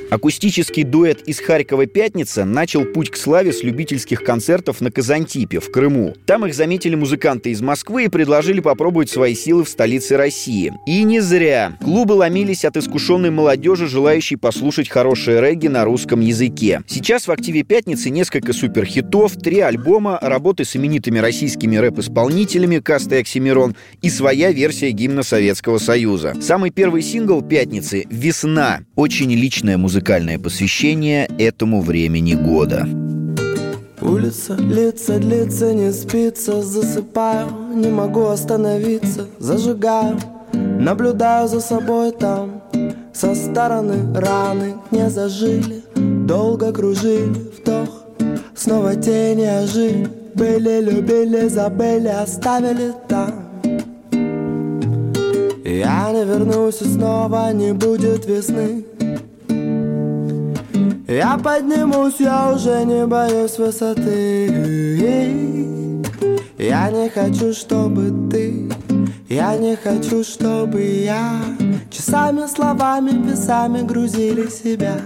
Акустический 0.09 0.83
дуэт 0.83 1.21
из 1.27 1.39
Харькова 1.39 1.85
«Пятница» 1.85 2.43
начал 2.43 2.83
путь 2.83 3.11
к 3.11 3.15
славе 3.15 3.53
с 3.53 3.61
любительских 3.61 4.23
концертов 4.23 4.81
на 4.81 4.91
Казантипе, 4.91 5.59
в 5.59 5.71
Крыму. 5.71 6.15
Там 6.25 6.47
их 6.47 6.55
заметили 6.55 6.95
музыканты 6.95 7.51
из 7.51 7.61
Москвы 7.61 8.05
и 8.05 8.07
предложили 8.07 8.59
попробовать 8.59 9.11
свои 9.11 9.35
силы 9.35 9.63
в 9.63 9.69
столице 9.69 10.17
России. 10.17 10.73
И 10.87 11.03
не 11.03 11.19
зря. 11.19 11.77
Клубы 11.79 12.13
ломились 12.13 12.65
от 12.65 12.77
искушенной 12.77 13.29
молодежи, 13.29 13.87
желающей 13.87 14.35
послушать 14.35 14.89
хорошее 14.89 15.41
регги 15.41 15.67
на 15.67 15.85
русском 15.85 16.21
языке. 16.21 16.81
Сейчас 16.87 17.27
в 17.27 17.31
активе 17.31 17.61
«Пятницы» 17.61 18.09
несколько 18.09 18.51
суперхитов, 18.51 19.33
три 19.33 19.59
альбома, 19.59 20.17
работы 20.21 20.65
с 20.65 20.75
именитыми 20.75 21.19
российскими 21.19 21.75
рэп-исполнителями 21.75 22.79
Каста 22.79 23.17
и 23.17 23.19
Оксимирон 23.19 23.75
и 24.01 24.09
своя 24.09 24.51
версия 24.51 24.89
гимна 24.89 25.21
Советского 25.21 25.77
Союза. 25.77 26.33
Самый 26.41 26.71
первый 26.71 27.03
сингл 27.03 27.43
«Пятницы»— 27.43 28.07
«Весна». 28.09 28.79
Очень 28.95 29.31
личное 29.31 29.77
музыкальное 29.99 30.39
посвящение 30.39 31.29
этому 31.37 31.81
времени 31.81 32.33
года. 32.33 32.87
Улица, 34.01 34.55
лица, 34.55 35.19
длится, 35.19 35.73
не 35.73 35.91
спится. 35.91 36.61
Засыпаю, 36.61 37.49
не 37.75 37.89
могу 37.89 38.27
остановиться. 38.27 39.27
Зажигаю, 39.39 40.17
наблюдаю 40.53 41.49
за 41.49 41.59
собой 41.59 42.13
там. 42.13 42.61
Со 43.13 43.35
стороны 43.35 44.17
раны 44.17 44.75
не 44.91 45.09
зажили. 45.09 45.83
Долго 45.95 46.71
кружили, 46.71 47.35
вдох 47.57 48.05
Снова 48.55 48.95
тени 48.95 49.47
ожили. 49.63 50.07
Были, 50.33 50.79
любили, 50.79 51.49
забыли, 51.49 52.07
оставили 52.07 52.93
там. 53.09 53.33
Я 55.65 56.11
не 56.13 56.23
вернусь 56.23 56.81
и 56.81 56.85
снова 56.85 57.51
не 57.51 57.73
будет 57.73 58.25
весны 58.25 58.85
Я 61.09 61.39
поднимусь, 61.39 62.19
я 62.19 62.51
уже 62.53 62.85
не 62.85 63.07
боюсь 63.07 63.57
высоты. 63.57 64.45
Я 66.59 66.91
не 66.91 67.09
хочу, 67.09 67.51
чтобы 67.51 68.29
ты 68.29 68.71
Я 69.27 69.57
не 69.57 69.75
хочу, 69.75 70.23
чтобы 70.23 70.83
я 70.83 71.41
Часами, 71.89 72.45
словами, 72.45 73.09
весами 73.27 73.81
грузили 73.81 74.49
себя 74.49 75.01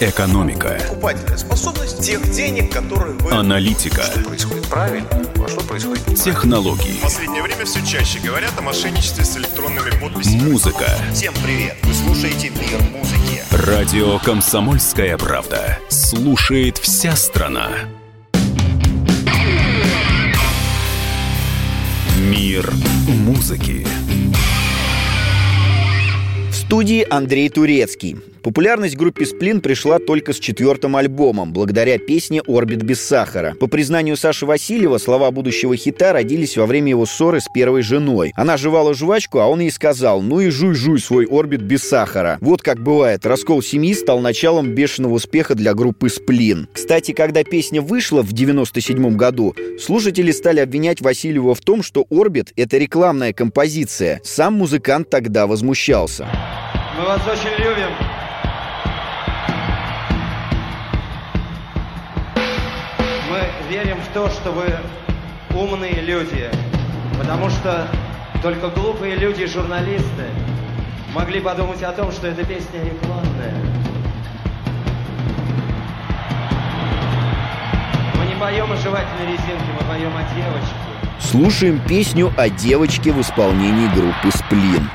Экономика. 0.00 0.78
Покупательная 0.88 1.36
способность 1.36 2.00
тех 2.00 2.30
денег, 2.30 2.72
которые 2.72 3.12
вы... 3.14 3.30
Аналитика. 3.30 4.02
Что 4.02 4.20
происходит 4.20 4.66
правильно, 4.68 5.08
а 5.10 5.48
что 5.48 5.60
происходит 5.60 6.04
Технологии. 6.16 6.98
В 6.98 7.02
последнее 7.02 7.42
время 7.42 7.64
все 7.66 7.84
чаще 7.84 8.18
говорят 8.20 8.52
о 8.58 8.62
мошенничестве 8.62 9.24
с 9.24 9.36
электронными 9.36 9.90
подписями. 10.00 10.50
Музыка. 10.50 10.86
Всем 11.12 11.34
привет! 11.44 11.76
Вы 11.82 11.92
слушаете 11.92 12.48
«Мир 12.50 12.80
музыки». 12.90 13.42
Радио 13.50 14.18
«Комсомольская 14.18 15.18
правда». 15.18 15.78
Слушает 15.90 16.78
вся 16.78 17.14
страна. 17.14 17.68
Мир 22.18 22.72
музыки. 23.06 23.86
В 26.50 26.54
студии 26.54 27.06
Андрей 27.08 27.50
Турецкий. 27.50 28.16
Популярность 28.46 28.96
группе 28.96 29.26
«Сплин» 29.26 29.60
пришла 29.60 29.98
только 29.98 30.32
с 30.32 30.38
четвертым 30.38 30.94
альбомом, 30.94 31.52
благодаря 31.52 31.98
песне 31.98 32.42
«Орбит 32.46 32.84
без 32.84 33.00
сахара». 33.00 33.56
По 33.58 33.66
признанию 33.66 34.16
Саши 34.16 34.46
Васильева, 34.46 34.98
слова 34.98 35.32
будущего 35.32 35.76
хита 35.76 36.12
родились 36.12 36.56
во 36.56 36.66
время 36.66 36.90
его 36.90 37.06
ссоры 37.06 37.40
с 37.40 37.48
первой 37.52 37.82
женой. 37.82 38.32
Она 38.36 38.56
жевала 38.56 38.94
жвачку, 38.94 39.40
а 39.40 39.48
он 39.48 39.58
ей 39.58 39.72
сказал 39.72 40.22
«Ну 40.22 40.38
и 40.38 40.50
жуй-жуй 40.50 41.00
свой 41.00 41.26
«Орбит» 41.28 41.62
без 41.62 41.82
сахара». 41.82 42.38
Вот 42.40 42.62
как 42.62 42.80
бывает, 42.80 43.26
раскол 43.26 43.62
семьи 43.62 43.92
стал 43.94 44.20
началом 44.20 44.76
бешеного 44.76 45.14
успеха 45.14 45.56
для 45.56 45.74
группы 45.74 46.08
«Сплин». 46.08 46.68
Кстати, 46.72 47.10
когда 47.10 47.42
песня 47.42 47.82
вышла 47.82 48.22
в 48.22 48.32
97 48.32 49.16
году, 49.16 49.56
слушатели 49.80 50.30
стали 50.30 50.60
обвинять 50.60 51.00
Васильева 51.00 51.56
в 51.56 51.60
том, 51.62 51.82
что 51.82 52.06
«Орбит»— 52.10 52.52
это 52.56 52.78
рекламная 52.78 53.32
композиция. 53.32 54.20
Сам 54.22 54.54
музыкант 54.54 55.10
тогда 55.10 55.48
возмущался. 55.48 56.28
Мы 56.96 57.06
вас 57.06 57.22
очень 57.26 57.50
любим. 57.58 58.25
То, 64.16 64.30
что 64.30 64.50
вы 64.50 64.64
умные 65.54 66.00
люди, 66.00 66.50
потому 67.18 67.50
что 67.50 67.86
только 68.42 68.70
глупые 68.70 69.14
люди, 69.14 69.44
журналисты, 69.44 70.24
могли 71.14 71.38
подумать 71.38 71.82
о 71.82 71.92
том, 71.92 72.10
что 72.10 72.28
эта 72.28 72.42
песня 72.42 72.82
рекламная. 72.82 73.54
Мы 78.14 78.24
не 78.24 78.40
поем 78.40 78.72
о 78.72 78.76
жевательной 78.76 79.32
резинке, 79.32 79.70
мы 79.78 79.86
поем 79.86 80.12
о 80.16 80.22
девочке. 80.34 81.20
Слушаем 81.20 81.78
песню 81.86 82.32
о 82.38 82.48
девочке 82.48 83.12
в 83.12 83.20
исполнении 83.20 83.88
группы 83.88 84.30
«Сплин». 84.34 84.88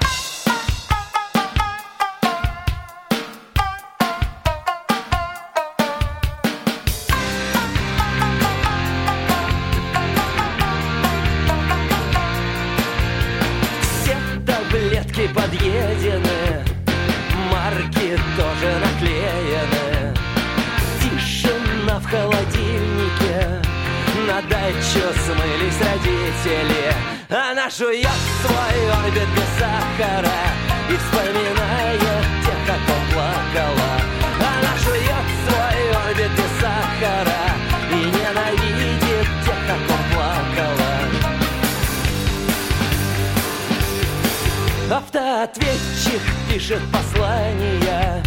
Автоответчик 46.11 46.21
пишет 46.49 46.81
послание. 46.91 48.23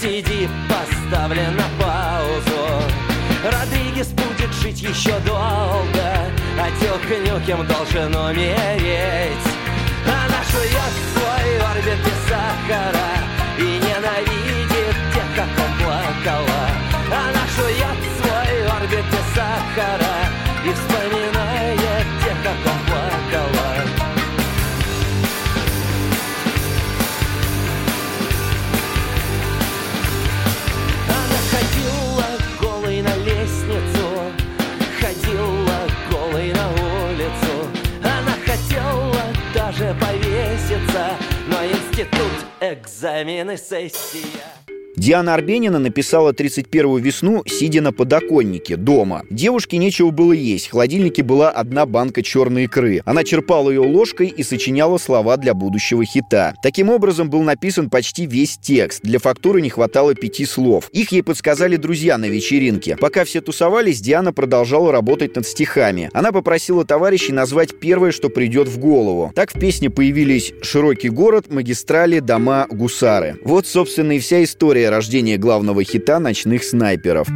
CD 0.00 0.48
поставлен 0.68 1.56
на 1.56 1.64
паузу. 1.82 2.82
Родригес 3.44 4.08
будет 4.08 4.52
жить 4.54 4.80
еще 4.80 5.18
долго 5.20 6.30
А 6.58 6.68
Тёк 6.80 7.02
Нюкем 7.20 7.66
должен 7.66 8.14
умереть. 8.14 9.46
Она 10.06 10.42
жует 10.50 10.94
свой 11.12 11.58
орбит 11.70 11.98
без 12.04 12.28
сахара 12.28 13.10
И 13.58 13.62
ненавидит 13.62 14.96
тех, 15.14 15.24
как 15.34 15.48
он 15.58 15.84
плакала. 15.84 16.68
Она 17.10 17.44
жует 17.56 17.98
свой 18.18 18.66
орбит 18.66 19.04
без 19.10 19.34
сахара 19.34 20.23
институт, 42.04 42.46
экзамены, 42.60 43.56
сессия. 43.56 44.63
Диана 44.96 45.34
Арбенина 45.34 45.78
написала 45.78 46.32
31-ю 46.32 46.96
весну, 46.98 47.42
сидя 47.46 47.80
на 47.80 47.92
подоконнике 47.92 48.76
дома. 48.76 49.24
Девушке 49.28 49.76
нечего 49.76 50.10
было 50.10 50.32
есть, 50.32 50.68
в 50.68 50.70
холодильнике 50.70 51.22
была 51.22 51.50
одна 51.50 51.84
банка 51.84 52.22
черной 52.22 52.64
икры. 52.64 53.02
Она 53.04 53.24
черпала 53.24 53.70
ее 53.70 53.80
ложкой 53.80 54.28
и 54.28 54.42
сочиняла 54.42 54.98
слова 54.98 55.36
для 55.36 55.52
будущего 55.52 56.04
хита. 56.04 56.54
Таким 56.62 56.90
образом 56.90 57.28
был 57.28 57.42
написан 57.42 57.90
почти 57.90 58.26
весь 58.26 58.56
текст. 58.56 59.02
Для 59.02 59.18
фактуры 59.18 59.60
не 59.60 59.70
хватало 59.70 60.14
пяти 60.14 60.46
слов. 60.46 60.88
Их 60.92 61.10
ей 61.10 61.22
подсказали 61.22 61.76
друзья 61.76 62.16
на 62.16 62.26
вечеринке. 62.26 62.96
Пока 62.96 63.24
все 63.24 63.40
тусовались, 63.40 64.00
Диана 64.00 64.32
продолжала 64.32 64.92
работать 64.92 65.34
над 65.34 65.46
стихами. 65.46 66.08
Она 66.12 66.30
попросила 66.30 66.84
товарищей 66.84 67.32
назвать 67.32 67.78
первое, 67.80 68.12
что 68.12 68.28
придет 68.28 68.68
в 68.68 68.78
голову. 68.78 69.32
Так 69.34 69.54
в 69.54 69.58
песне 69.58 69.90
появились 69.90 70.52
«Широкий 70.62 71.08
город», 71.08 71.46
«Магистрали», 71.50 72.20
«Дома», 72.20 72.66
«Гусары». 72.70 73.36
Вот, 73.42 73.66
собственно, 73.66 74.12
и 74.12 74.18
вся 74.20 74.44
история 74.44 74.83
рождения 74.90 75.36
главного 75.38 75.82
хита 75.84 76.18
«Ночных 76.18 76.64
снайперов». 76.64 77.28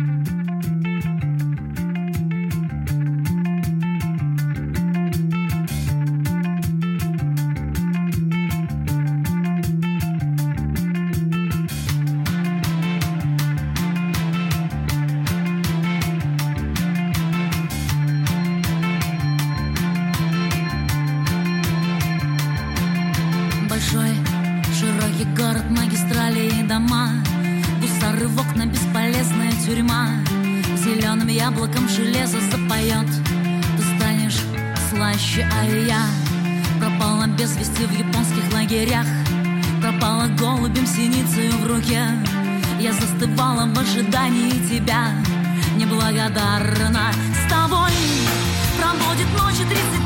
Руке 41.78 42.02
Я 42.80 42.92
застывала 42.92 43.66
в 43.66 43.78
ожидании 43.78 44.50
тебя. 44.68 45.12
Неблагодарна 45.76 47.12
С 47.34 47.50
тобой. 47.50 47.92
Проводит 48.78 49.28
ночи 49.36 49.62
31-я 49.62 49.97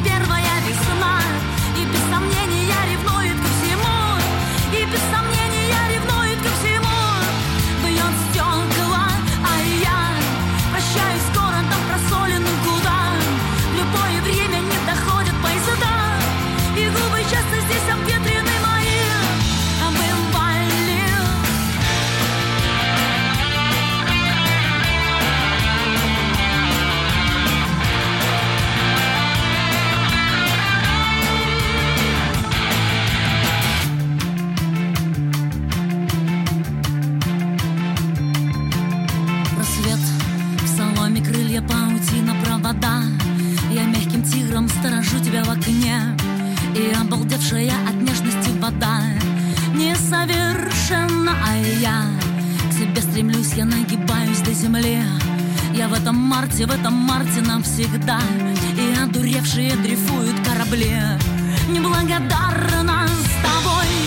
провода 42.72 43.02
Я 43.70 43.84
мягким 43.84 44.22
тигром 44.22 44.68
сторожу 44.68 45.18
тебя 45.18 45.44
в 45.44 45.50
окне. 45.50 45.98
И 46.74 46.92
обалдевшая 46.98 47.72
от 47.88 47.94
нежности 47.94 48.50
вода. 48.60 49.00
Несовершенна, 49.74 51.32
а 51.46 51.56
я 51.56 52.04
К 52.68 52.72
себе 52.72 53.00
стремлюсь, 53.00 53.54
я 53.54 53.64
нагибаюсь 53.64 54.40
до 54.40 54.52
земли. 54.52 55.02
Я 55.74 55.88
в 55.88 55.94
этом 55.94 56.16
марте, 56.16 56.66
в 56.66 56.70
этом 56.70 56.94
марте 56.94 57.40
навсегда. 57.40 58.20
И 58.76 59.02
одуревшие 59.02 59.76
дрейфуют 59.76 60.36
корабли. 60.46 60.96
Неблагодарна 61.68 63.06
с 63.08 63.42
тобой 63.42 64.01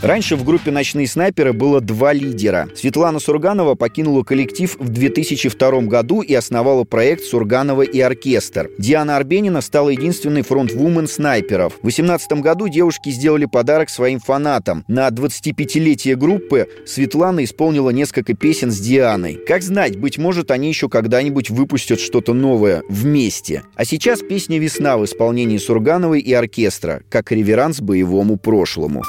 Раньше 0.00 0.36
в 0.36 0.44
группе 0.44 0.70
«Ночные 0.70 1.08
снайперы» 1.08 1.52
было 1.52 1.80
два 1.80 2.12
лидера. 2.12 2.68
Светлана 2.76 3.18
Сурганова 3.18 3.74
покинула 3.74 4.22
коллектив 4.22 4.76
в 4.78 4.88
2002 4.90 5.80
году 5.82 6.22
и 6.22 6.32
основала 6.34 6.84
проект 6.84 7.24
«Сурганова 7.24 7.82
и 7.82 7.98
оркестр». 7.98 8.70
Диана 8.78 9.16
Арбенина 9.16 9.60
стала 9.60 9.88
единственной 9.88 10.42
фронтвумен 10.42 11.08
снайперов. 11.08 11.72
В 11.78 11.82
2018 11.82 12.32
году 12.34 12.68
девушки 12.68 13.10
сделали 13.10 13.46
подарок 13.46 13.90
своим 13.90 14.20
фанатам. 14.20 14.84
На 14.86 15.08
25-летие 15.08 16.14
группы 16.14 16.68
Светлана 16.86 17.42
исполнила 17.42 17.90
несколько 17.90 18.34
песен 18.34 18.70
с 18.70 18.78
Дианой. 18.78 19.34
Как 19.48 19.62
знать, 19.62 19.96
быть 19.98 20.16
может, 20.16 20.52
они 20.52 20.68
еще 20.68 20.88
когда-нибудь 20.88 21.50
выпустят 21.50 21.98
что-то 21.98 22.34
новое 22.34 22.84
вместе. 22.88 23.64
А 23.74 23.84
сейчас 23.84 24.20
песня 24.20 24.60
«Весна» 24.60 24.96
в 24.96 25.04
исполнении 25.04 25.58
Сургановой 25.58 26.20
и 26.20 26.32
оркестра, 26.32 27.02
как 27.10 27.32
реверанс 27.32 27.80
боевому 27.80 28.36
прошлому. 28.36 29.02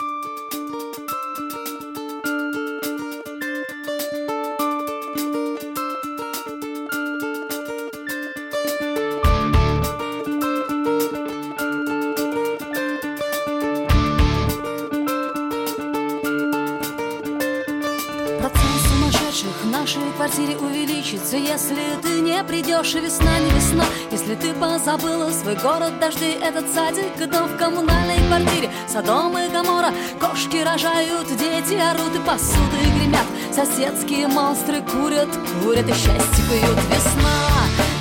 Увеличится 21.29 21.37
Если 21.37 22.01
ты 22.01 22.21
не 22.21 22.43
придешь, 22.43 22.95
и 22.95 22.99
весна 22.99 23.39
не 23.39 23.51
весна 23.51 23.85
Если 24.11 24.35
ты 24.35 24.53
позабыла 24.53 25.31
свой 25.31 25.55
город, 25.55 25.99
дожди 25.99 26.37
Этот 26.41 26.71
садик, 26.73 27.29
дом 27.29 27.47
в 27.47 27.57
коммунальной 27.57 28.17
квартире 28.27 28.69
Содом 28.87 29.37
и 29.37 29.49
Гамора, 29.49 29.93
кошки 30.19 30.57
рожают 30.57 31.27
Дети 31.37 31.75
орут 31.75 32.15
и 32.15 32.19
посуды 32.19 32.77
гремят 32.97 33.25
Соседские 33.53 34.27
монстры 34.27 34.81
курят, 34.81 35.29
курят 35.63 35.87
и 35.87 35.93
счастье 35.93 36.43
пьют 36.49 36.79
Весна, 36.89 37.49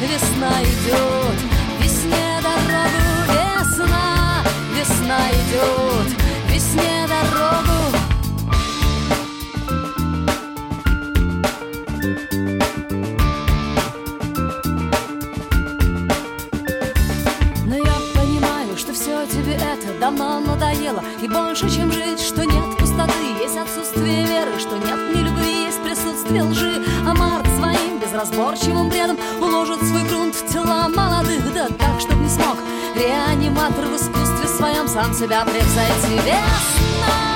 весна 0.01 0.63
идет, 0.63 1.39
весне 1.81 2.41
дорогу 2.43 3.39
Весна, 3.61 4.45
весна 4.77 5.19
идет, 5.31 6.17
весне 6.51 7.07
дорогу 7.09 7.68
Больше, 21.61 21.77
чем 21.77 21.91
жить, 21.91 22.21
что 22.21 22.45
нет 22.45 22.77
пустоты 22.79 23.13
Есть 23.41 23.57
отсутствие 23.57 24.25
веры, 24.27 24.61
что 24.61 24.77
нет 24.79 25.13
ни 25.13 25.23
любви 25.23 25.65
Есть 25.65 25.83
присутствие 25.83 26.45
лжи, 26.45 26.85
а 27.05 27.15
март 27.15 27.47
своим 27.59 27.99
безразборчивым 27.99 28.89
бредом 28.89 29.19
Уложит 29.41 29.81
свой 29.83 30.05
грунт 30.05 30.37
в 30.37 30.53
тела 30.53 30.89
молодых 30.89 31.53
Да 31.53 31.67
так, 31.67 32.01
чтоб 32.01 32.15
не 32.17 32.29
смог. 32.29 32.59
Реаниматор 32.95 33.87
в 33.87 33.97
искусстве 33.97 34.49
своем 34.57 34.87
Сам 34.87 35.13
себя 35.13 35.45
превзойти. 35.45 36.23
Весна 36.25 37.28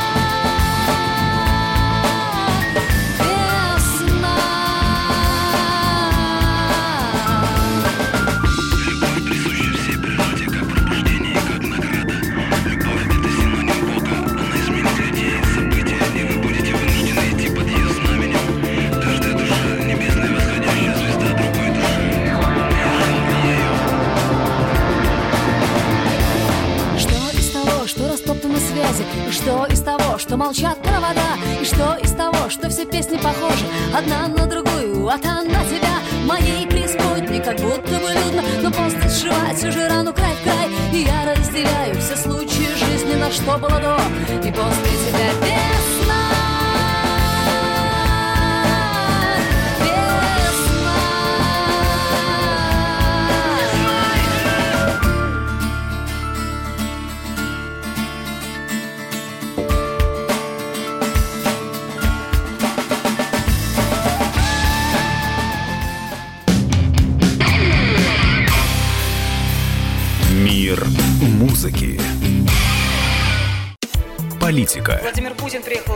молчат 30.52 30.78
провода. 30.82 31.38
И 31.62 31.64
что 31.64 31.96
из 32.02 32.12
того, 32.12 32.50
что 32.50 32.68
все 32.68 32.84
песни 32.84 33.16
похожи? 33.16 33.64
Одна 33.96 34.28
на 34.28 34.46
другую, 34.46 35.08
а 35.08 35.16
та 35.16 35.42
на 35.42 35.64
тебя. 35.64 35.96
Моей 36.26 36.66
преисподней 36.66 37.40
как 37.42 37.56
будто 37.56 37.94
бы 37.98 38.12
людно 38.12 38.42
Но 38.62 38.70
после 38.70 39.08
сшивать 39.08 39.64
уже 39.64 39.88
рану 39.88 40.12
край 40.12 40.34
в 40.34 40.42
край. 40.42 40.68
И 40.92 41.04
я 41.04 41.24
разделяю 41.24 41.98
все 41.98 42.16
случаи 42.16 42.68
жизни 42.76 43.14
На 43.14 43.30
что 43.30 43.56
было 43.56 43.80
до. 43.80 43.98
И 44.46 44.52
после 44.52 44.92
тебя 45.06 45.51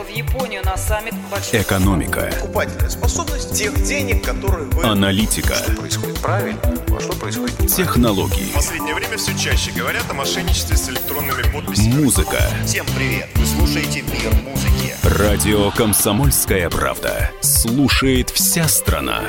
в 0.07 0.09
Японию 0.09 0.63
на 0.63 0.77
саммит 0.77 1.13
большой... 1.29 1.61
Экономика. 1.61 2.31
Покупательная 2.39 2.89
способность 2.89 3.53
тех 3.53 3.83
денег, 3.83 4.23
которые 4.23 4.65
вы... 4.65 4.83
Аналитика. 4.83 5.55
Что 5.55 5.71
происходит 5.73 6.19
правильно, 6.19 6.59
а 6.63 6.99
что 7.01 7.13
происходит 7.13 7.59
неправильно. 7.59 7.75
Технологии. 7.75 8.51
В 8.51 8.53
последнее 8.53 8.95
время 8.95 9.17
все 9.17 9.37
чаще 9.37 9.71
говорят 9.71 10.03
о 10.09 10.13
мошенничестве 10.13 10.77
с 10.77 10.89
электронными 10.89 11.43
подписями. 11.51 12.03
Музыка. 12.03 12.39
Всем 12.65 12.85
привет! 12.95 13.27
Вы 13.35 13.45
слушаете 13.45 14.01
«Мир 14.01 14.33
музыки». 14.43 14.95
Радио 15.03 15.71
«Комсомольская 15.71 16.69
правда». 16.69 17.31
Слушает 17.41 18.29
вся 18.29 18.67
страна. 18.67 19.21